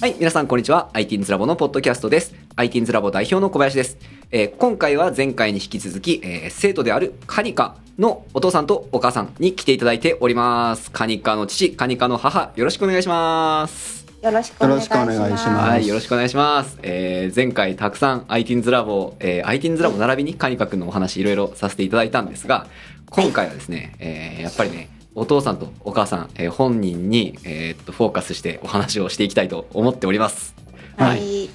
[0.00, 0.90] はい、皆さんこんにちは。
[0.92, 2.32] ITINS ラボのポッドキャストです。
[2.54, 3.98] ITINS ラボ代表の小林です。
[4.30, 10.92] えー今回は前回に引き続き、えー生徒であるカニカのお父さんとお母さんに来ていただいております。
[10.92, 14.06] カニカの父、カニカの母、よろしくお願いします。
[14.22, 15.10] よろしくお願いします。
[15.10, 16.78] よろしくお願いしますはい、よろしくお願いします。
[16.82, 22.68] えー前回たくさん ITINS ラボ、えー、ITINS ラボ並びにカニカ君のお話いろいろさせていただいたんですが、
[23.10, 30.54] 今回はですね、えーやっぱりね、お父さんとお母さん、えー本人に、えーっとフォーカスしてお話をしていきたいと思っております。
[30.96, 31.48] はい。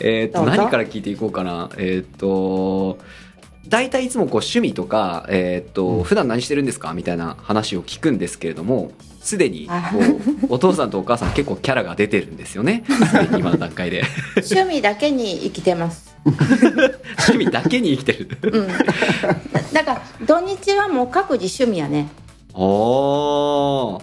[0.00, 1.70] えーっと何から聞いていこうかな。
[1.76, 2.98] えーっと
[3.68, 6.92] 大体いつもこう趣味とか、えーっと普段何してるんですか？
[6.94, 9.68] みたいな話を聞くんですけれどもすでに
[10.48, 12.84] お父さんとお母さん結構キャラが出てるんですよね
[13.36, 14.02] 今の段階で
[14.36, 16.10] 趣味だけに生きてます。
[16.24, 18.68] 趣味だけに生きてるうん。
[18.68, 18.74] だ
[19.72, 22.08] だから土日はもう各自趣味やね。
[22.64, 24.02] おー。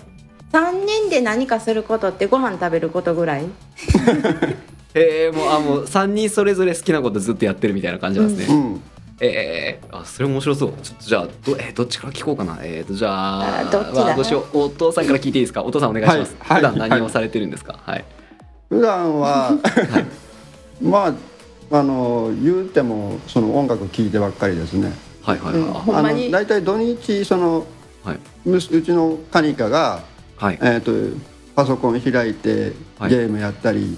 [0.52, 3.46] 三人で何かすることってご飯食べることぐらい？
[4.96, 8.82] えー、もうあもう3人それぞれ好きなことずっとやってるみたいな感じなんですね、うん。
[9.20, 10.74] えー、あそれ面白そう。
[10.82, 12.58] ちょっとじゃあど,、えーどっちから聞こうかな？
[12.64, 14.16] えー、とじゃああどっちだ？
[14.16, 14.58] どうしよう。
[14.58, 15.62] お父さんから聞いていいですか？
[15.64, 16.72] お父さんお願いします、はいはい。
[16.72, 17.80] 普段何をされてるんですか？
[17.84, 18.06] はい。
[18.70, 19.52] 普段は、
[20.82, 21.14] ま
[21.72, 24.92] あ、あの、言うても、その音楽聴いてばっかりですね。
[25.22, 25.68] はいはいうん。
[25.74, 27.77] はほん大体土日、その、い
[28.08, 28.20] はい。
[28.46, 30.04] むすうちのカニカが、
[30.38, 30.60] はい。
[30.62, 30.92] えっ、と。
[31.58, 33.10] パソコン開いてはい。
[33.10, 33.98] ゲームやったり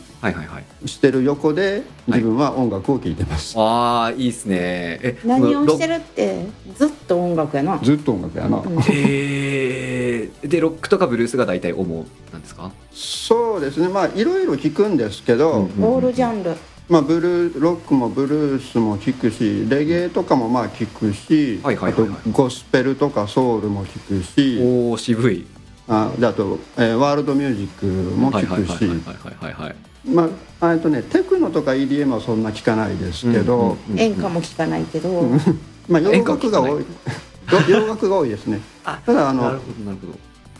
[0.86, 5.18] してる横で自分は音楽を聴いてます、ああいいっすね。
[5.26, 6.46] 何をしてるって
[6.78, 7.78] ずっと音楽やな。
[7.80, 8.80] ずっと音楽やな、うん。
[8.90, 12.72] えー、でロックとかブルースが大体主なんですか？
[12.94, 13.90] そうですね。
[13.90, 15.84] まあいろいろ聴くんですけど、うん。
[15.84, 16.56] オールジャンル。
[16.90, 22.12] まあ、ブルーロックもブルースも聴くしレゲエとかもまあ聴くし、はいはいはいはい。
[22.20, 24.59] あとゴスペルとかソウルも聴くし。
[24.59, 25.45] おお渋い。
[25.88, 29.76] あであと、えーワールドミュージックもはい聴くしはいはいはいはいはいはい。
[30.08, 30.30] ま
[30.61, 35.30] あえっとねテクノとか EDM はそんな聴かないですけど、うんうんうん演歌も聞かないけど。
[35.88, 36.86] まあ洋楽が多い。
[37.70, 38.61] 洋楽が多いですね。
[38.83, 40.14] あただあのなるほどなるほど。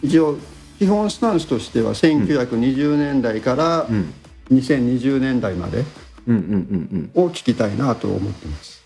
[0.04, 0.38] 一応
[0.78, 4.14] 基本スタンスとしては1920年代からうん。
[4.52, 5.86] 2020年代までうん
[7.16, 8.84] を聴きたいなと思ってます。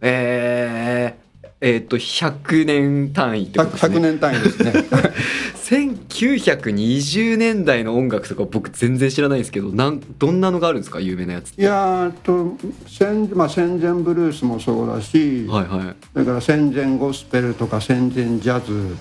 [0.00, 3.96] えー、えーっと100年単位ってこと 100, ですね。
[3.96, 4.72] 100年単位ですね。
[5.62, 11.00] 1920年代の音楽とか僕全然知らないんですけどなんどんなのがあるんですか？
[11.00, 11.62] 有名なやつって。
[11.62, 15.96] いやーと戦,、まあ、戦前ブルースもそうだし、はいはい。
[16.12, 18.96] それから戦前ゴスペルとか戦前ジャズ。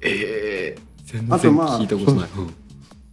[0.00, 2.50] ええ全然あとまあ聞いたことない、うん。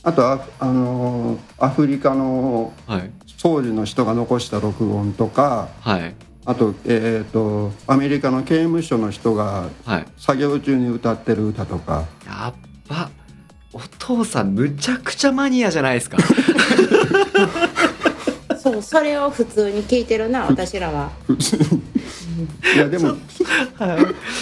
[0.04, 6.16] あとあ、あのーアフリカのはい当時の人が残した録音とかはい。
[6.48, 10.06] あと,、えー、とアメリカの刑務所の人がはい。
[10.18, 12.06] 作業中に歌ってる歌とか。
[12.26, 12.54] やっ
[12.88, 13.10] ば
[13.74, 16.18] お父さんむちゃくちゃマニアじゃないですか。
[18.58, 21.12] そう、それを普通に聞いてるな、私らは。
[22.74, 23.10] いやでも
[23.78, 23.98] は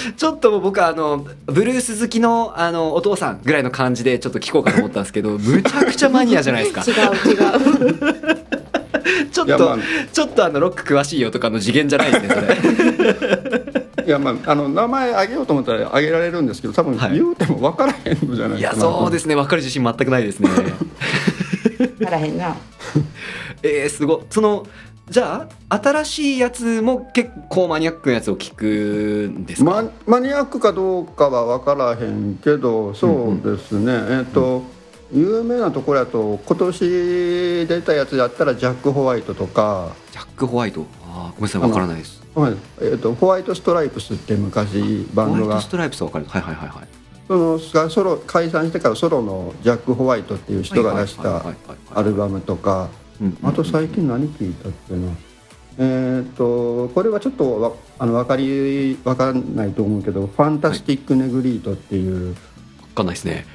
[0.08, 0.14] い。
[0.16, 6.84] ちょっと僕あのブルース好きのあのお父さんぐらいの感じでちょっと聞こうかと思ったんですけどむちゃくちゃマニアじゃないですか。
[6.88, 6.94] 違
[7.32, 8.53] う違う。
[9.32, 9.78] ちょっと、いやまあ。
[10.12, 14.06] ちょっとあのロック詳しいよとかの次元じゃないですねそれ。
[14.06, 17.14] いやまああの名前あげようと思ったらあげられるんですけど多分はい。
[17.14, 19.36] 言うても分からへんのじゃないいやかなそうですね。
[19.36, 20.50] 分かる自信全くないですね。
[22.00, 22.56] ならへんな。
[23.62, 24.20] えー、すごい。
[24.30, 24.66] その
[25.10, 34.64] じゃあ新しいやつも結構マニアックなやつを聞くんですか、ママニアックかどうかは分からへんけどそうですね、えっ、と、
[35.14, 40.86] 有名なところだと今年出たやつやったらジャック・ホワイトとか、ジャック・ホワイト。
[41.04, 42.24] あーごめんなさい分からないです。
[42.34, 42.54] はい。
[42.82, 45.44] えー、とホワイト・ストライプスって昔バンドが。
[45.44, 46.26] ホワイトストライプスは分かる。
[46.26, 46.88] はいはいはいはい。
[47.28, 51.78] そのがソロ解散してからソロのジャック・ホワイトっていう人が出したはいはいはいはい。
[51.94, 52.90] アルバムとか。
[53.22, 55.08] うんあと最近何聞いたっけな
[55.78, 62.36] えっ、とこれはちょっとわあの分かり分かんないと思うけど「ファンタスティック・ネグリート」っていう、分
[62.94, 63.46] かんないですね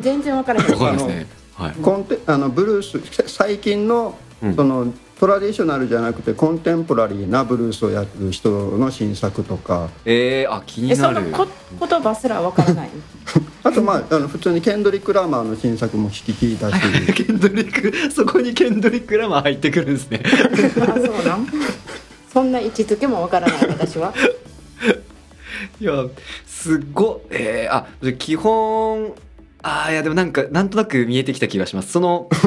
[0.00, 0.78] 全然わからへん分。
[0.78, 11.48] かんないですねはいコンテあのブルース最近のうんその、トラディショナルじゃなくてコンテンポラリーなブルースをやる人の新作とかえー、あ気にえ、なるそのこ
[11.88, 12.90] 言葉すらわからない？
[13.64, 16.76] あとまああの普通にケンドリック・ラーマーの新作も聞き聞いたし
[17.14, 17.72] ケンドリッ
[18.06, 20.22] クそこにケンドリック・ラマー入ってくるんですね
[20.80, 21.48] あ、そうなん。
[22.32, 24.14] そんな位置づけもわからない、私は。
[25.80, 25.92] いや
[26.46, 29.12] すっごえー、あ基本
[29.62, 31.92] あーいやでもなんかなんとなく見えてきた気がします。
[31.92, 32.28] その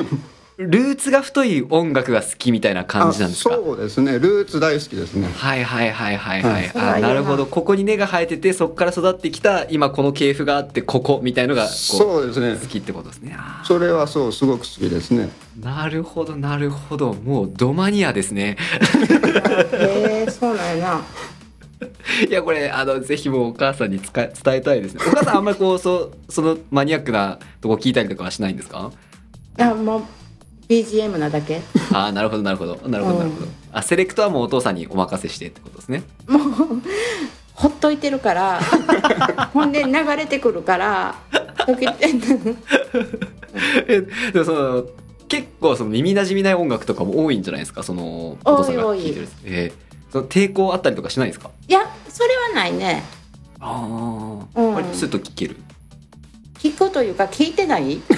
[0.57, 3.55] ルーツが太い音楽が好きみたいな感じなんですか？
[3.55, 4.19] あそうですね。
[4.19, 5.27] ルーツ大好きですね。
[5.35, 6.71] はいはいはいはいはい、はい。
[6.75, 7.45] あなるほど。
[7.47, 12.55] ここに根が生えててそこから育ってきた今この系譜があってここみたいのがそうですね。
[12.61, 13.35] 好きってことですね。
[13.37, 13.65] あー。
[13.67, 15.29] それはそうすごく好きですね。
[15.59, 17.13] なるほどなるほど。
[17.13, 18.57] もうドマニアですね。
[19.73, 20.85] へ えそうなんや。
[20.85, 21.01] な
[22.29, 25.01] いやこれあのぜひもうお母さんに伝えたいですね。
[25.05, 28.91] お母さんあんまりこうそそのマニアックなとこ聞いたりとかはしないんですか？
[29.57, 30.01] いやもう
[30.69, 31.61] BGM なだけ。
[31.91, 32.79] ああなるほどなるほど。
[32.87, 36.03] なるほどなるほど、あセレクトはもうお父さんにお任せしてってことですね。
[36.27, 36.41] もう
[37.53, 38.59] ほっといてるから
[39.53, 41.15] ほんで流れてくるから
[41.67, 41.85] 時
[44.31, 44.85] でもその
[45.27, 47.83] 結構その耳なじみない音楽とかも多いんじゃないですか？
[47.83, 49.01] そのお父さんが聴い。
[49.13, 51.49] てるえーその抵抗あったりとかしないですか？
[51.67, 51.79] いや
[52.09, 53.03] それはないね。
[53.59, 53.87] あ
[54.55, 54.73] あ、うん。
[54.73, 55.57] 割とスッと聴ける。
[56.59, 58.01] 聞くというか聞いてない？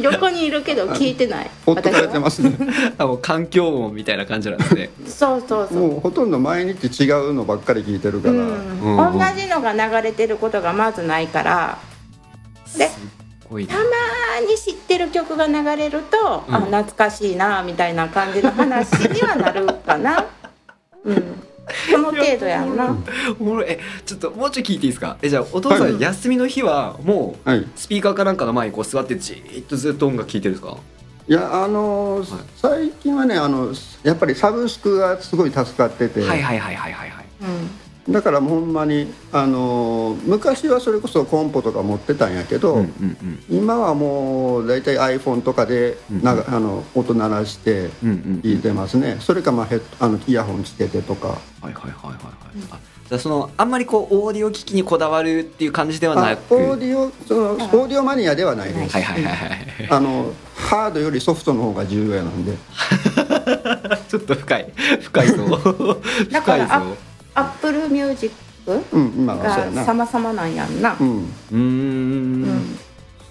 [0.00, 1.50] 横にいるけど聞いてない。
[1.66, 2.56] ほっとかれてますね。
[2.98, 4.90] あもう環境音みたいな感じなんですね。
[5.06, 5.88] そうそうそう。
[5.88, 8.80] もうほとんど毎日違うのばっかり聞いてるから、うん。
[8.80, 11.78] うん同じのが流れてることがまずないから。
[12.76, 12.98] です
[13.48, 13.72] ごいね。
[13.72, 13.84] たま
[14.48, 16.54] に知ってる曲が流れると、うん。
[16.54, 20.26] あ懐かしいなみたいな感じの話にはなるかな。
[21.04, 21.40] うん。
[21.90, 22.94] その程度やんな
[23.40, 23.66] おもろい。
[23.70, 25.16] えちょっともうちょい聞いていいですか？
[25.22, 26.00] えじゃあお父さんはい。
[26.00, 27.66] 休みの日はもうはい。
[27.74, 30.76] スピーカーかなんかの前にこう座ってじーっとずっと音楽聴いてるんですか？
[31.26, 37.24] いやあのー最近はねあのやっぱりサブスクがすごい助かってて、はいはいはいはいはいはい。
[37.40, 37.70] うん
[38.08, 48.40] だからほんまにあのー昔はそれこそコンポとか持ってたんやけど、うんうん今はもう大体 iPhone とかでなが、あの音鳴らしてうんうんうん。
[48.40, 51.28] 聞いてますね、それかまあヘッあのイヤホンつけてとか。
[51.28, 52.14] はいはいはいはいはい。
[52.70, 52.78] あ
[53.08, 59.88] じゃあそのあんまりこうオーディオ機器にこだわるっていう感じではなあくオーディオそのオーディオマニアではないです、はいはいはいはい。
[59.90, 62.52] あのハードよりソフトの方が重要なんで。
[64.08, 64.72] ちょっと深い
[65.02, 65.44] 深いぞ。
[66.32, 69.84] 深いぞアップルミュージックうん今はそうやな。
[69.84, 71.18] が様々なんやんな、うん。
[71.18, 72.78] うーん。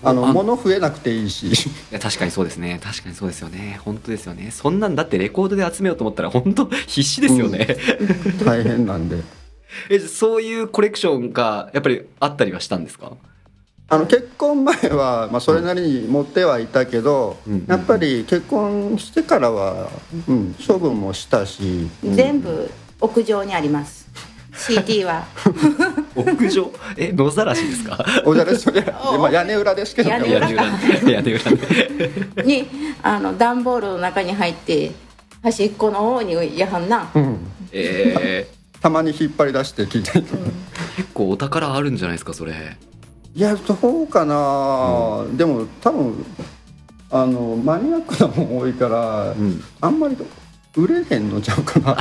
[0.06, 1.48] あのあ物増えなくていいし。
[1.54, 1.54] い
[1.92, 2.80] や確かにそうですね。
[2.84, 3.80] 確かにそうですよね。
[3.86, 4.52] 本当ですよね。
[4.52, 7.78] そんなんだってレコードで集めようと思ったら本当必死ですよね、
[8.46, 9.22] 大変なんで。
[9.90, 13.14] えそういうコレクションがやっぱりあったりはしたんですか？
[13.90, 17.66] あの結婚前は、まあ、それなりに持ってはいたけど、うん。
[17.68, 19.90] やっぱり結婚してからは、
[20.28, 22.70] うん、処分もしたし、全部
[23.04, 24.08] 屋上にあります。
[24.56, 25.26] CD は。
[26.16, 26.72] 屋上？
[26.96, 27.98] え野ざらしですか？
[28.26, 28.82] おじゃれそれ、
[29.20, 31.00] まあ、屋根裏ですけど屋根裏屋根裏。
[31.02, 32.68] で屋根裏でに
[33.02, 34.92] あの段ボールの中に入って
[35.42, 37.10] 端っこの方にやはんな。
[37.14, 37.40] うん、
[37.74, 38.48] え
[38.80, 42.54] たまに引っ張り出して聞いたりとか、ー、結構お宝あるんじゃないですかそれ。
[43.36, 43.74] いやそ
[44.04, 46.26] うかな、でも多分
[47.10, 49.62] あのマニアックなもん多いから、ん。
[49.82, 50.16] あんまり
[50.76, 51.98] 売れへんのちゃうかな。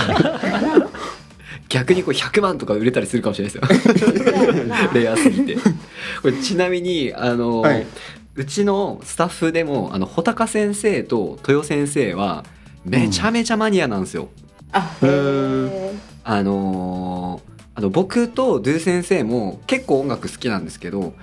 [1.68, 4.92] 逆にこう100万とか売れたりするかもしれないですよ。
[4.94, 5.56] レアすぎて。
[5.56, 7.86] これちなみにあの、はい。
[8.34, 12.44] うちのスタッフでもあの穂高先生と豊先生は
[12.84, 14.30] めちゃめちゃマニアなんですよ、
[14.72, 15.92] あへえ
[16.24, 21.14] あのーあの僕とドゥ先生も結構音楽好きなんですけど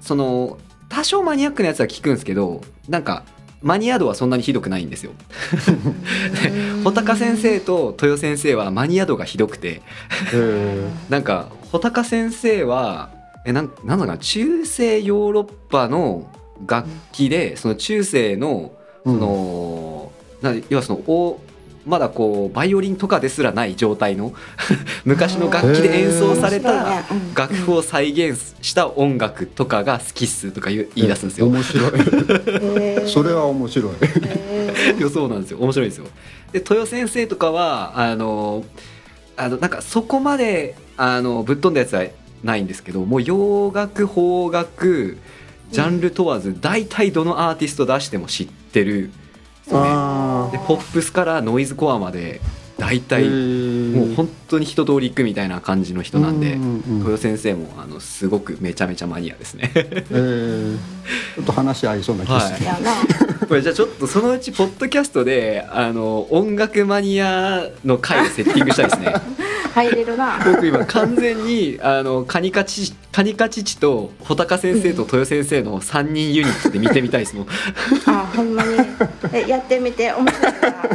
[0.00, 0.56] その
[0.88, 3.24] 多少マニアックなやつは聞くんですけどなんか
[3.62, 5.12] マニア度はそんなにひどくないんですよ。
[6.82, 9.82] 穂高先生と豊先生はマニア度がひどくて。
[10.32, 13.10] えなんか穂高先生は
[13.44, 16.30] えなんなんだかな中世ヨーロッパの
[16.66, 18.72] 楽器でその中世の
[19.04, 20.12] その、
[20.42, 21.40] な要はそのお
[21.86, 24.34] まだこうバイオリンとかですらない状態の
[25.04, 31.46] 昔の楽器で演奏された楽譜を再現した音楽とかが好きっすとか言う言い出すんですよ。
[31.46, 31.92] 面白い。
[33.08, 33.92] それは面白い。
[34.02, 35.58] へいやそうなんですよ。
[35.60, 36.04] 面白いですよ。
[36.52, 38.64] で豊先生とかはあの
[39.36, 42.04] あのなんかそこまであのぶっ飛んだやつは
[42.44, 45.18] ないんですけどもう洋楽邦楽
[45.70, 49.10] ジャンル問わず大体どのアーティスト出しても知ってる
[49.66, 49.80] 人ね。
[49.82, 52.40] あでポップスからノイズコアまで
[52.78, 56.58] 大体もう本当に一通り行くみたいな感じの人なんで。
[57.00, 59.70] 豊先生もあのすごくめちゃめちゃマニアですね。
[59.74, 60.78] えー。
[61.34, 69.14] ちょっと話合いそうな気がする、ーやなこれじゃあちょっとそのうちポッドキャストであの音楽マニアの回をセッティングしたいですね
[69.72, 70.38] 入れるな。
[70.44, 77.46] 僕今完全にあのカニカチカニカ父と穂高先生と豊先生の3人ユニットで見てみたいですもん。
[78.06, 78.76] あほんまに。
[79.32, 80.12] えやってみて。
[80.12, 80.88] 面白いから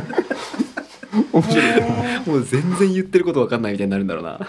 [1.31, 1.65] 面白い。
[1.65, 4.39] へーもう全然言ってることわかんないみたいになるんだろうな。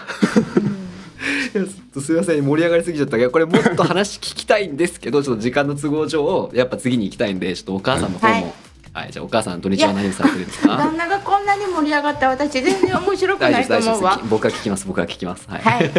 [1.53, 8.53] いやちょっとすみません盛り上がりすぎちゃったけどこれもっと話聞きたいんですけどちょっと時間の都合上やっぱ次に行きたいんでちょっとお母さんの方も、はい
[8.97, 10.75] はい、じゃあお母さん土日は何されてるんですか？
[10.75, 14.19] 旦那がこんなに盛り上がった私全然面白く大ないと思うわ。
[14.27, 14.87] 僕が聞きます。
[14.87, 15.47] 僕が聞きます。
[15.47, 15.91] はい、はい。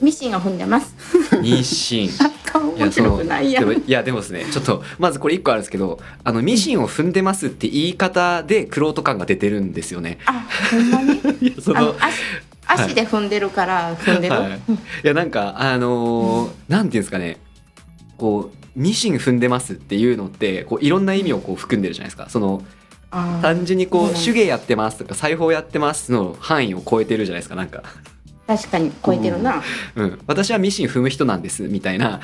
[0.00, 0.94] ミシンを踏んでます。
[1.42, 1.62] 日
[2.08, 2.08] 清
[2.44, 3.60] 顔面白くないや。
[3.60, 10.18] んでもいやでもですねちょっとまずこれ一個あるんですけどあのミシンを踏んでますって言い方でクロート感が出てるんですよね。
[10.26, 11.14] あほんまに？
[11.42, 14.60] いやその足足で踏んでるから踏んでる、はい、い
[15.02, 17.38] やなんかあのーなんていうんですかね。
[18.16, 22.28] こうミシン踏んでますっていうのってこういろんな意味をこう含んでるじゃないですか。
[22.28, 22.62] その
[23.10, 24.10] 単純にこうん。
[24.10, 27.82] う手芸やってますとか裁縫やってますの範囲を超えてるじゃないですかなんか、
[28.46, 29.62] 確かに超えてるな、
[29.94, 32.20] うん、私はミシン踏む人なんですみたいな。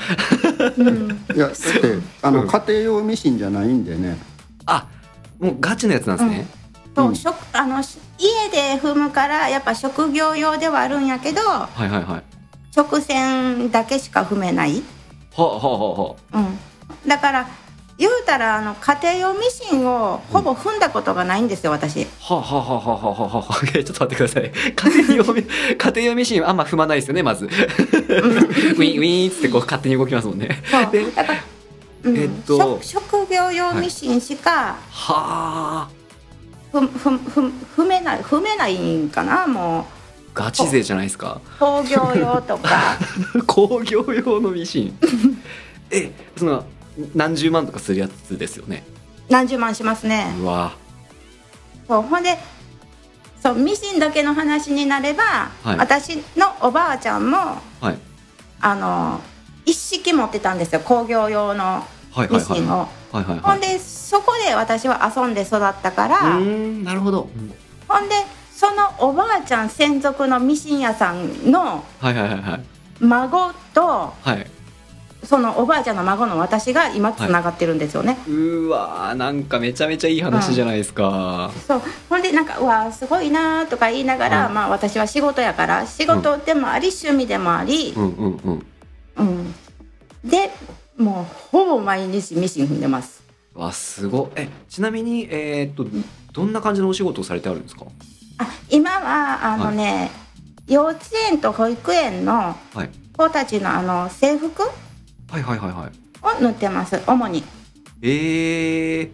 [0.77, 2.49] うん、いやだって あの、うん。
[2.49, 4.19] 家庭用ミシンじゃないんでね。
[4.67, 4.87] あ
[5.39, 6.47] もうガチのやつなんですね、
[6.97, 7.15] そう、うん。
[7.15, 12.23] 職あのし家で踏むからやっぱ職業用ではあるんやけどはいはいはい。
[12.77, 14.83] 直線だけしか踏めない、
[15.37, 17.07] はあはあはあはう。
[17.07, 17.49] ん、だから
[17.97, 22.07] 言うたらあの家庭用ミシンをほぼ踏んだことがないんですよ私。
[22.29, 23.79] あはあはあはあはあはあはあ。
[23.79, 24.53] えちょっと待ってください。
[24.53, 25.43] 家庭用ミ
[25.79, 27.47] 家庭用ミシンあんま踏まないですよねまず。
[27.47, 30.61] ウィンウィンってこう勝手に動きますもんね。
[30.91, 31.41] でだから、
[32.05, 32.17] うん。
[32.17, 35.89] えっと職職業用ミシンしかはあ。
[36.73, 39.85] ふ踏めない踏めないんかなもう
[40.35, 41.41] ガチ勢じゃないですか。
[41.59, 42.99] 工業用とか。
[43.47, 44.99] 工業用のミシン。
[45.91, 46.65] えその
[47.15, 48.85] 何十万とかするやつですよね。
[49.29, 50.35] 何十万しますね。
[50.41, 50.73] うわ。
[51.87, 52.37] そうほんで
[53.43, 55.77] そうミシンだけの話になれば、はい。
[55.79, 57.39] 私のおばあちゃんも
[57.81, 57.99] はい。
[58.61, 59.21] あの
[59.67, 60.81] 一式持ってたんですよ。
[60.81, 61.85] 工業用の
[62.31, 67.29] ミシンを、ほんでそこで私は遊んで育ったから、なるほど、
[67.89, 68.15] ほんで
[68.65, 72.65] そのおばあちゃん専属のミシン屋さんのはいはいはいはい。
[73.01, 74.47] 孫とはい。
[75.23, 81.83] そのおばあちゃんの孫の私が今つながってるんですよね、うーわーなんかめちゃめちゃいい話じゃないですか、そう。
[82.11, 88.67] ほんでなんかうわすごいなとか言いながら、うんまあ私は仕事やから仕事でもあり、趣味でもあり、うんうんうん。
[89.17, 89.55] うん、
[90.25, 90.51] で
[90.99, 93.23] もうほぼ毎日ミシン踏んでます。
[93.55, 95.87] わすごいえちなみにえーっと
[96.35, 97.87] どんな感じのお仕事をされてあるんですか？
[98.39, 100.11] あ今はあのね、
[100.67, 101.01] 幼稚
[101.31, 102.91] 園と保育園のはい。
[103.17, 104.67] 子たちのあの制服を
[105.31, 105.91] はいはいはいは
[106.39, 106.43] い。
[106.43, 107.45] 塗ってます主に、
[108.03, 109.11] えー、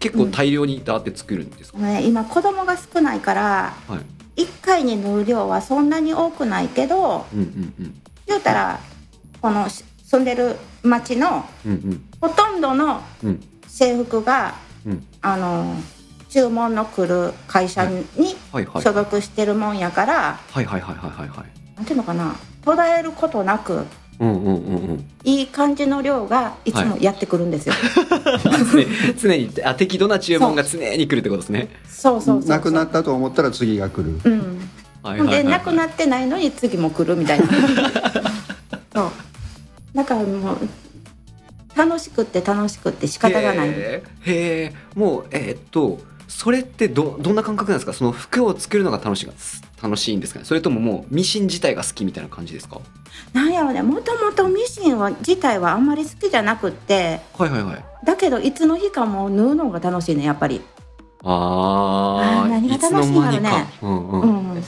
[0.00, 3.96] 結構大量にダーって作るんですか、ね、今子供が少ないからは
[4.36, 4.42] い。
[4.42, 7.94] 1回に縫う量はそんなに多くないけどうんうんうん。
[8.26, 8.78] 言うたら
[9.40, 12.04] このし住んでる町のうんうん。
[12.20, 13.40] ほとんどのうん。
[13.66, 15.06] 制服がうん。
[15.22, 15.74] あの
[16.28, 18.04] 注文の来る会社に
[18.52, 18.66] はい。
[18.66, 21.76] はい所属してるもんやから、はいはいはいはいはいはい。
[21.76, 23.84] なんていうのかな途絶えることなく
[24.20, 25.04] うんうんうんうん。
[25.24, 27.74] いい感じの量がいつもやってくるんですよ、
[29.14, 31.68] 常 常にあ適度な注文が常に来るってことですね。
[31.88, 32.50] そうそうそうそう。
[32.50, 34.20] なくなったと思ったら次が来る。
[34.24, 34.60] うん。
[35.02, 37.46] ほんはいはいはい、はい、でなくなってないのに次も来るみたいな。
[38.92, 39.10] そう。
[39.94, 40.58] だからもう
[41.76, 43.68] 楽しくって楽しくって仕方がない。
[43.68, 47.92] へえもうえーっとそれってどどんな感覚なんですか？
[47.92, 49.32] その服を作るのが楽しいが
[49.82, 50.44] 楽しいんですかね？
[50.44, 52.80] それとももうミシン自体が好きみたいな感じですか？
[53.32, 53.82] なんやろね。
[53.82, 57.84] もともとミシンは自体はあんまり好きじゃなくってはいはいはい。
[58.04, 60.60] だけどいつの日かもう縫うのが楽しいねやっぱり、
[61.24, 63.66] あーあー何が楽しいんだろうね。
[63.82, 64.08] うん。
[64.08, 64.64] うんうん。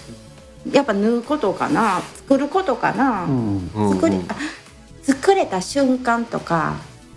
[0.73, 2.01] やっぱ縫うことかな？
[2.17, 3.95] 作ることかな、うんうんうん。
[3.95, 4.35] 作りあ
[5.03, 6.77] 作れた瞬間とか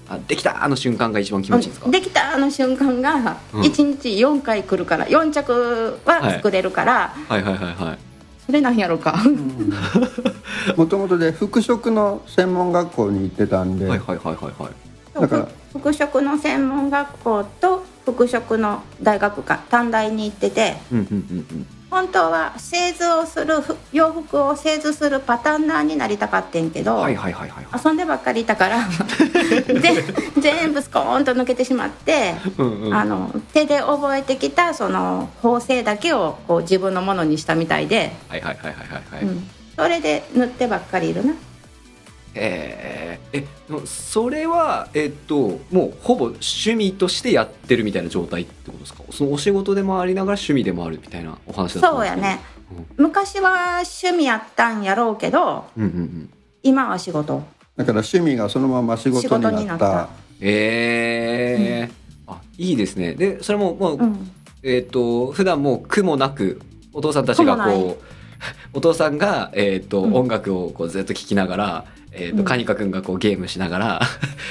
[0.09, 1.89] あできたあの瞬間が一番気持ちいいんですか？
[1.89, 3.61] できたあの瞬間がうん。
[3.61, 7.43] 1日4回来るから4着は作れるから、はい。
[7.43, 7.97] はいはいはい
[8.45, 9.15] それなんやろか。
[10.75, 15.21] もともとで服飾の専門学校に行ってたんで、はいはいはいはいはい。
[15.21, 27.81] だから服飾の専門学校と服飾の大学か短大に行っててうんうんうんうん本当は製図をするふ洋服を製図するパタンナーになりたかってんけど、はいはいはいはいはい。
[27.85, 28.79] 遊んでばっかりいたから
[29.79, 30.03] ぜ
[30.39, 32.95] 全部スコーンと抜けてしまって、うんうん。
[32.95, 41.33] あの手で覚えてきたその縫製だけをこう自分のものにしたみたいで、はいはいはいはいはいはい、うん、それで塗ってばっかりいるな
[42.35, 49.03] えー、えそれはえっともうほぼ趣味としてやってるみたいな状態ってことですか？
[49.11, 52.39] そのお仕事でもありながら趣味でもあるみたいなお話だったんですかそうやね。
[52.97, 56.29] 昔は趣味やったんやろうけどうんうんうん。
[56.63, 57.43] 今は仕事。
[57.75, 59.75] だから趣味がそのまま仕事にななった。
[59.75, 60.09] った。
[60.39, 62.31] えー。
[62.31, 63.13] あいいですね。
[63.13, 64.31] でそれももう、うん。
[64.63, 66.61] えっと普段もう苦もなく
[66.93, 68.05] お父さんたちがこう
[68.77, 70.13] お父さんが、えーとうん。
[70.15, 72.43] 音楽をこうずっと聴きながら、えーとうん。
[72.45, 74.01] カニカ君がこうゲームしながら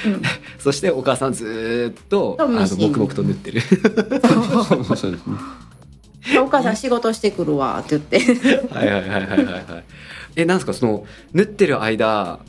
[0.05, 0.21] うん。
[0.59, 3.61] そしてお母さんずーっとあの黙々と縫ってる。
[6.41, 8.19] お母さん仕事してくるわって言って。
[8.73, 9.65] はいはいはいはいはいはい。
[10.35, 12.39] えなんですかその縫ってる間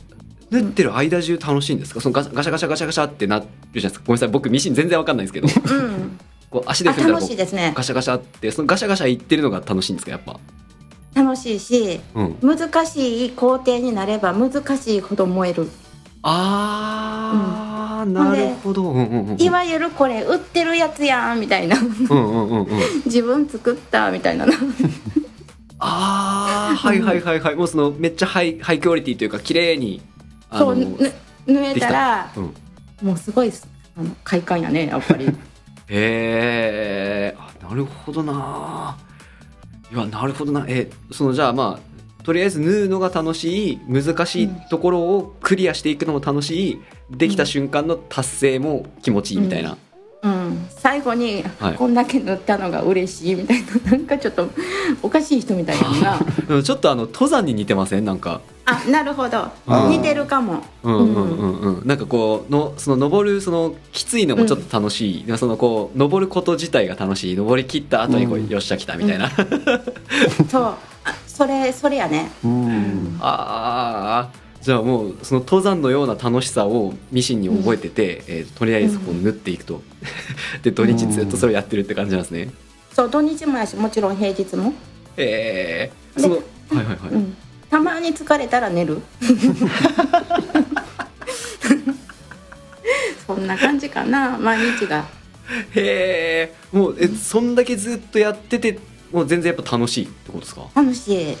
[0.51, 1.99] 縫ってる間中楽しいんですか？
[2.01, 4.03] そのガシャガシャガシャガシャガシャってなるじゃないですか。
[4.05, 5.47] ごめんなさい僕ミシン全然わかんないんですけど。
[5.75, 6.19] うん。
[6.49, 7.73] こう足であ踏んだら楽こうしいですね。
[7.75, 10.39] ガシャガシャってそのガシャガシャ言ってるのが楽しいんですかやっぱ？
[11.15, 12.37] 楽しいしうん。
[12.41, 15.69] 難しい工程になれば難しいほど燃える。
[16.21, 18.13] あー、うん。
[18.13, 18.91] なるほど。
[18.91, 21.77] うんうんうんいわゆるこれ売ってるやつやんみたいな。
[21.77, 22.67] うんうんうんうん。
[23.05, 24.45] 自分作ったみたいな
[25.79, 27.55] ああはいはいはいはい。
[27.55, 30.01] もうそのめっちゃハイハイクオリティというか綺麗に
[30.51, 30.85] そうぬ
[31.47, 32.53] 縫えたらうん。
[33.01, 33.51] もうすごい
[33.97, 35.25] あの快感やねやっぱり。
[35.87, 38.97] へえあなるほどな
[39.93, 40.65] いやなるほどな。
[40.67, 49.77] えそのじゃあまあとりあえず縫うのが楽しい難しいところをクリアしていくのも楽しい、できた瞬間の達成も気持ちいいみたいな、
[50.23, 51.75] うん、最後に、はい。
[51.75, 54.49] こんだけ塗ったのが嬉しいみたいななんかちょっと
[55.03, 56.19] おかしい人みたいな
[56.63, 58.05] ちょっとあの登山に似てません？
[58.05, 59.51] なんかあなるほど。
[59.67, 59.89] うん。
[59.91, 60.63] 似てるかも。
[60.83, 61.87] うんうんうんうん。
[61.87, 67.35] なんかこうのその登るそのきついのもちょっと楽しい、でもそのこう登ること自体が楽しい。
[67.35, 68.47] 登り切った後にこう、うん。
[68.49, 69.29] よっしゃ来たみたいな、
[70.49, 70.63] そう。
[70.63, 70.77] あ
[71.27, 72.31] それそれやね。
[72.43, 73.17] うん。
[73.21, 79.83] ああじゃあもうその登山のような楽しさをミシンに覚えてて、えーとりあえずこう縫っていくと、
[80.63, 82.49] で土日ずっとそれをやってるって感じなんですね。
[82.91, 84.73] そう土日もやしもちろん平日も、
[85.17, 87.37] えー、そのはいはいはい、うん、
[87.69, 89.01] たまに疲れたら寝る。
[93.27, 94.37] そんな感じかな。
[94.37, 95.05] 毎日が。
[95.75, 98.79] へえもうえそんだけずっとやってて
[99.11, 100.67] もう全然やっぱ楽しいってことですか？
[100.75, 101.37] 楽しい、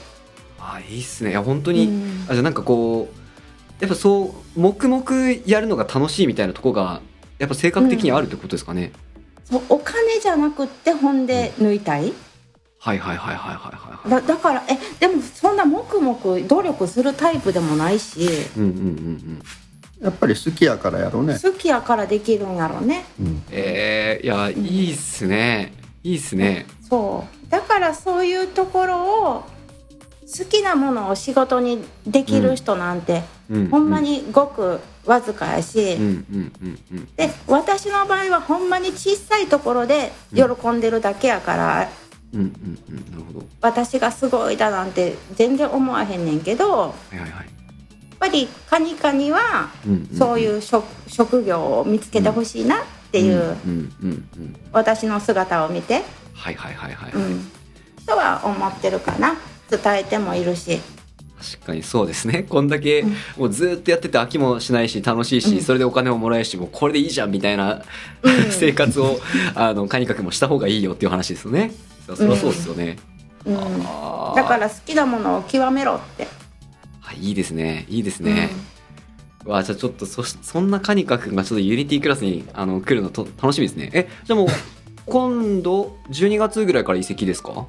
[0.59, 1.31] あいいっすね。
[1.31, 2.25] いや本当に、うん。
[2.29, 3.15] あじゃあなんかこう
[3.81, 5.05] やっぱそう黙々
[5.45, 7.01] やるのが楽しいみたいなとこが
[7.39, 8.91] やっぱ性格的にあるってことですかね、
[9.49, 12.13] そうお金じゃなくって本で縫いたい、
[12.85, 14.09] はいはいはいはいはいはい。
[14.11, 18.27] だだからえでもそんな黙々努力するタイプでもないし。
[18.55, 19.41] うんうんうんうん。
[19.99, 23.05] やっぱり好きやからやろうね、好きやからできるんやろうね。
[23.19, 23.43] うん。
[23.49, 25.73] えー、いやいいっすね。
[26.03, 26.67] いいっすね。
[26.87, 27.49] そう。
[27.49, 29.43] だからそういうところを
[30.21, 33.69] 好きなものを仕事にできる人なんて、うん。
[33.69, 37.15] ほんまにごくわずかやし、うんうんうんうん。
[37.15, 41.89] で私の場合はほんまに小さいところで喜んでるだけやから、
[42.35, 43.45] うんうんうんなるほど。
[43.61, 46.71] 私がすごいだなんて全然思わへんねんけどやっ
[47.11, 47.31] はいはい。
[47.31, 47.55] はい
[48.25, 49.69] ぱりカニカには
[50.17, 53.55] そういう職職業を見つけてほしいなっていう、
[54.71, 57.51] 私の姿を見て、はいはいはいはい、うん、
[58.05, 59.35] とは思ってるかな。
[59.69, 60.79] 伝えてもいるし。
[61.37, 62.43] 確かにそうですね。
[62.43, 63.09] こんだけうん。
[63.37, 65.61] もうずっとやってて飽きもしないし楽しいし、うん。
[65.61, 67.83] それでお金ももらえるしもうこれでいいじゃんみたいな、
[68.21, 68.33] うん。
[68.51, 69.19] 生活を
[69.53, 71.71] あのカニカ君もした方がいいよっていう話ですよね。
[72.07, 72.97] そそりゃそうですよね、
[73.45, 73.55] うん。
[74.35, 76.27] だから好きなものを極めろって。
[77.01, 77.85] はいいいですね。
[77.89, 78.49] いいですね、
[79.45, 83.91] わあじゃあちょっとそしそんなカニカ君がちょっとユニティクラスにあの来るのと楽しみですね。
[83.93, 84.47] えじゃあもう
[85.05, 87.67] 今度12月ぐらいから移籍ですか？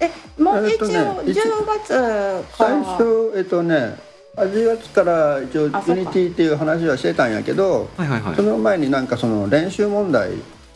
[0.00, 0.10] え、
[0.42, 1.34] もう一応えっとね10
[1.66, 2.84] 月か最ら。
[2.84, 3.96] 初えっとね
[4.36, 8.36] 8月から一応ユニティっていう話はしてたんやけどはいはいはい。
[8.36, 10.32] その前になんかその練習問題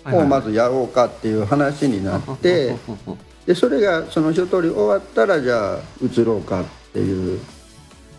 [0.06, 2.74] をまずやろうかっていう話になって
[3.46, 7.40] でそれがその一通り終わったらじゃあ移ろうかっていう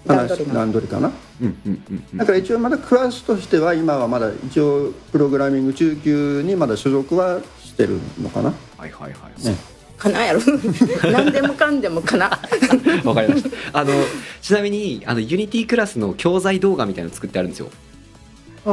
[0.08, 1.12] 話段取りが段取りかな。
[1.42, 2.18] うんうんうんうん。
[2.18, 8.54] だから一応まだクラスとしては今はまだ一応プログラミング中級にまだ所属はしてるのかな。
[8.78, 9.44] はいはいはい。
[9.44, 9.56] ね
[10.02, 10.42] かなやろ。
[11.12, 12.40] 何でもかんでもかな。
[13.06, 13.50] わかりました。
[13.80, 13.94] あの
[14.42, 17.70] ちなみにあのユニティクラスの教材動画みたいなの作ってあるんですよ。
[18.66, 18.72] あ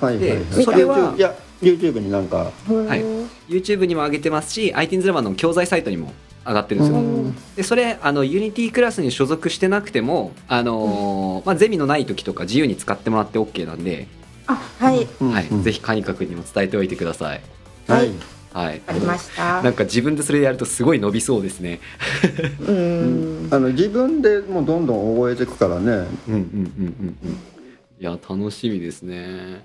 [0.00, 3.04] あはいはいではいそれは YouTube いや YouTube になんかはい
[3.48, 6.12] YouTube にも上げてますし、iTunes ラバーの教材サイトにも
[6.44, 6.98] 上がってるんですよ。
[6.98, 14.08] うんでそれあのユニティクラスに所属してなくてもあのーまあゼミのない時とか自由に使ってもらって OK なんで、
[14.46, 15.06] あ、はい。
[15.20, 17.40] うんはい、うんぜひカニカ君にも伝えておいてください。
[17.88, 18.10] はい
[18.58, 18.80] はい。
[18.86, 19.72] ありましたなん。
[19.74, 21.80] か自分でそれやるとすごい伸びそうですね。
[22.60, 23.48] うん。
[23.50, 27.38] あの自分でもうどんどん覚えていくからねうんうんうんうんうん。
[28.00, 29.64] いや楽しみですね。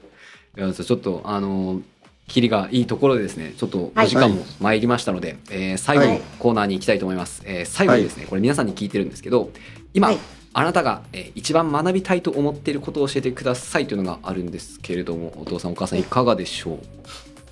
[0.58, 1.82] いやちょっとあの
[2.27, 7.41] キリがいいところでですねちょっとお時間も参りましたので、えー最後のはいコーナーに行きたいと思います。
[7.45, 9.51] えー最後にですね、これ皆さんに聞いてるんですけど
[9.93, 10.17] 今、はい
[10.54, 16.80] あなたが、えー一番学びたいと思っていることを教えてくださいというのがあるんですけれどもお父さんお母さんいかがでしょう？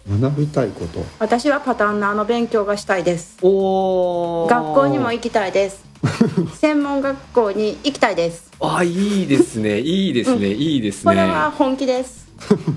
[0.10, 1.06] 学びたいこと。
[1.20, 3.38] 私はパターンナーの勉強がしたいです。
[3.42, 5.84] お学校にも行きたいです。
[6.60, 8.50] 専門学校に行きたいです。
[8.62, 9.80] あいいですね。
[9.80, 12.28] いいですね、いいですこれねは本気です、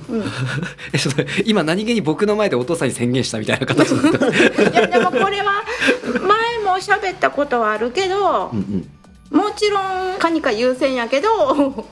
[0.09, 0.25] うん、
[0.92, 5.64] えちょっと今何気に僕の前でお父さんに宣言したみたいな形 いやでもこれは
[6.05, 9.37] 前も喋ったことはあるけどうんうん。
[9.37, 11.87] もちろんカニカ優先やけど。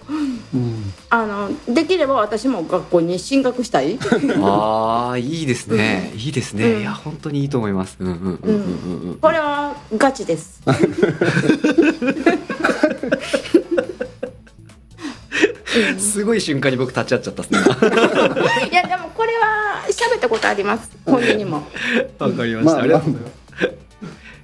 [0.55, 3.99] うんあのできれば私も学校に進学したい。
[4.41, 6.81] ああいいですね、いいですね、うん。
[6.83, 7.97] いや本当にいいと思います。
[7.99, 9.11] うんうんうんうんうん。
[9.11, 9.17] うん。
[9.17, 10.63] これはガチです。
[15.99, 17.59] すごい瞬間に僕立ち会っちゃったっすね。
[18.71, 20.91] いやでもこれは喋ったことあります。
[21.05, 21.65] 本人にも。
[22.19, 23.01] わかりました、まあ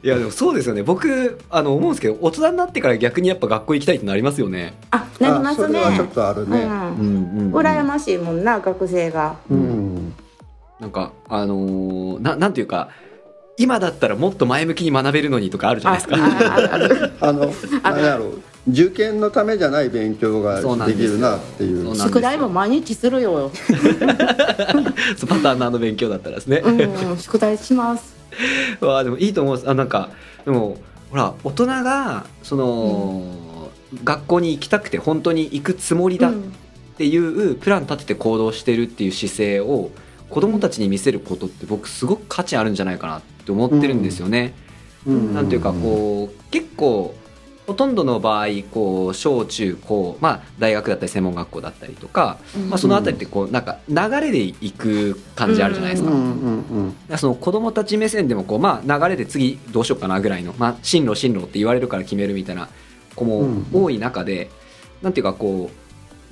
[0.07, 0.85] いやでもそうですよね。
[0.85, 4.75] 僕あの思うんですけど大人になってから逆にやっぱ学校行きたいってなりますよね。
[4.93, 5.81] あなりますね。
[5.81, 6.63] あそれはちょっとあるね。
[6.63, 6.71] うん。
[6.71, 9.35] うんうん羨ましいもんな学生が。
[9.51, 10.15] うん。
[10.79, 12.91] なんかあのーななんていうか
[13.59, 16.17] 今だったらもっと前向きに学べるのにとかあるじゃないですか。
[17.21, 18.43] あの何やろう。
[18.69, 23.53] 受験のためじゃない勉強がそうなんですよできるなっていう宿題も毎日するよ、
[25.17, 28.17] そうパターンのあの勉強だったらですね、うん、宿題します。
[28.81, 30.11] わあでもいいと思うあなんか
[30.45, 30.79] でも
[31.11, 33.71] ほら大人がその、
[34.03, 36.53] 学校に行きたくて本当に行くつもりだっうん
[36.97, 39.91] ていうプラン立てて行動してるっていう姿勢を
[40.31, 44.55] 子供たちに見せることって僕すごく価値あるんじゃないかなって思ってるんですよね。
[45.07, 47.15] うんなんていうかこう結構
[47.67, 56.11] ほとんどの場合こう小中高、まあ、大学だったり専門学校だったりとか、うんまあ、そのあたりってこうなんか流れで行く感じあるじゃないですか。
[57.19, 62.69] その子供たち目線でもこう、まあ、流れで次どうしようかなぐらいの、まあ、進路進路って言われるから決めるみたいな
[63.17, 64.49] 子もうん多い中で、
[65.03, 65.86] なんていうかこう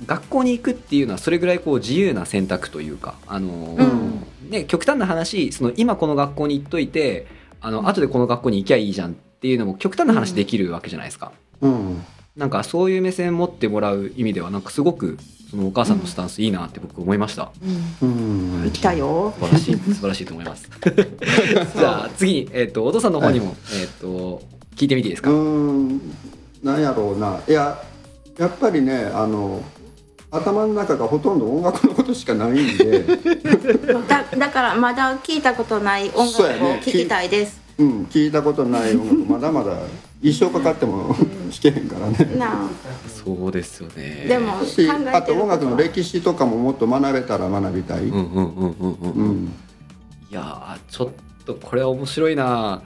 [0.05, 7.27] 学校に行くっていうのはそれぐらいこう自由な選択というか、あのーね、極端な話その今この学校に行っといて
[7.61, 11.31] あの後でこの学校に行きゃいいじゃんっていうのも極端な話できるわけじゃないですか。
[11.61, 12.03] うん。
[12.35, 15.17] なんかそういう目線持ってもらう意味ではなんかすごく
[15.49, 17.51] そのお母さんのスタンスいいなって僕思いました。
[18.01, 18.59] うん。
[18.59, 18.63] うん。
[18.65, 19.33] 行きたいよ。
[19.39, 20.69] 素晴らしい素晴らしいと思います。
[21.77, 24.43] じゃあ次に、えっとお父さんの方にも、えっと
[24.75, 26.01] 聞いてみていいですか、うん。
[26.61, 27.39] なんやろうな。
[27.47, 27.81] いや
[28.37, 29.63] やっぱりねあの
[30.31, 33.03] 頭の中がほとんど音楽のことしかないんで、
[34.07, 39.77] だだからまだ聞いたことない音楽を聞きたいです、うん、聞いたことない音楽まだまだ
[40.21, 42.35] 一生かかっても 弾けへんからね。
[42.37, 42.69] なあ。
[43.07, 44.25] そうですよね。
[44.27, 44.53] でも
[45.13, 48.05] あとと音楽の歴史とかももっと学べたら学びたい。
[48.05, 49.53] うんうんうんうんうん、ううん、ん
[50.31, 51.09] いやーちょっ
[51.45, 52.81] とこれは面白いな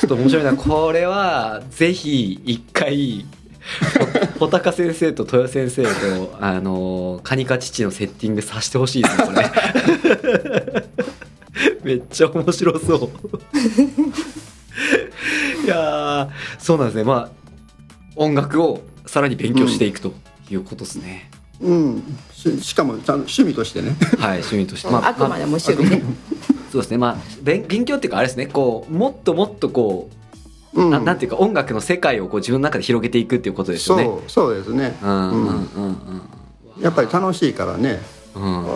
[0.00, 3.41] ちょっと面白いなこれはぜひ一回ほ
[4.38, 9.50] 穂高先生と豊先生とあのーカニカ父のセッティングさせてほしいですねこれ。
[11.84, 13.10] めっちゃ面白そう。
[15.64, 17.04] いやーそうなんですね。
[17.04, 17.42] まあ
[18.16, 20.12] 音楽をさらに勉強していくと
[20.50, 23.96] いうことですね、うん、ししかもちゃんと趣味としてね。
[24.18, 25.88] はい趣味として、あくまでも趣味。
[25.88, 26.02] ね
[26.72, 26.98] そうですね。
[26.98, 28.46] まあ勉勉強っていうかあれですね。
[28.46, 30.14] こうもっともっとこう、
[30.74, 34.04] うん、ななんていうか音楽の世界をこう自分の中で広げていくっていうことですよね。
[34.04, 34.96] そうそうですね。
[35.02, 35.84] うんうんうん。
[35.84, 36.22] うん
[36.80, 38.00] やっぱり楽しいからね。
[38.34, 38.66] うん。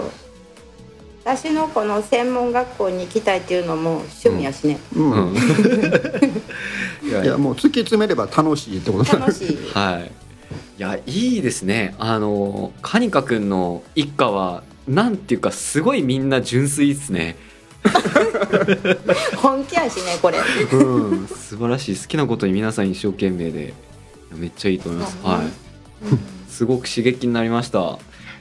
[1.25, 5.11] 私のこの専門学校に行きたいっていうのも趣味やしね、うん。
[5.11, 5.35] うん。
[7.03, 9.59] いやいやもう突き詰めれば楽しいってこと楽しい。
[9.75, 10.13] はい。
[10.79, 11.95] いやいいですね。
[11.99, 17.37] あのカニカ君の一家はなんていうかすごいみんな純粋ですね。
[19.37, 20.39] 本気やしねこれ
[20.73, 23.75] うん素晴らしい好きなことに皆さん一生懸命で
[24.35, 25.19] めっちゃいいと思います。
[25.23, 25.67] はい
[26.49, 27.79] すごく刺激になりました。
[27.79, 27.83] い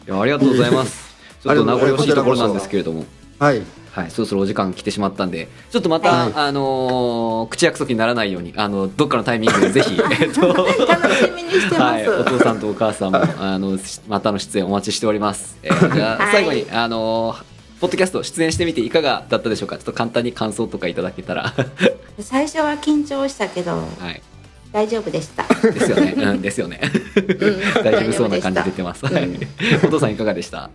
[0.08, 1.13] やありがとうございます。
[1.43, 3.03] ちょっと名残惜しいところなんですけれども。
[3.39, 3.62] はい。
[3.91, 10.69] はい、そろそろお時間来てしまったんで、ちょっとまた、はいあのー口約束にならないように、あの、どっかのタイミングでぜひ、 えっと、楽
[11.13, 15.58] しみにしてます、はい、お父さんとお母さんも、あの、しまたの出演お待ちしております。
[15.63, 19.78] えーじゃあ、はい最後に、あのーポッドキャスト出演してみていかがだったでしょうか？
[19.78, 21.54] ちょっと簡単に感想とかいただけたら。
[22.20, 24.22] 最初は緊張したけどはい。
[24.72, 26.14] 大丈夫でした、ですよね。
[26.18, 26.82] うん、 ですよね。
[26.84, 26.88] う
[27.78, 29.06] ん大丈夫そうな感じ出てます。
[29.06, 29.40] はいうん。
[29.86, 30.66] お父さんいかがでした？
[30.66, 30.72] あ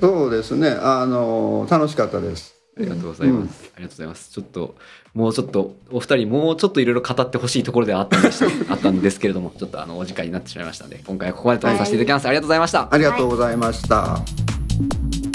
[0.00, 0.68] そうですね。
[0.80, 2.56] あの楽しかったです。
[2.78, 3.72] りがとうございます。
[3.74, 4.30] ありがとうございます。
[4.30, 4.74] ちょっと、
[5.14, 12.26] もうちょっと、お二人もうちょっといろいろ語ってほしいところではあったんでした あったんですけれども、ちょっとあの、お時間になってしまいましたので、今回はここまでとさせていただきます。
[12.28, 12.88] ありがとうございました。
[12.90, 15.25] ありがとうございました。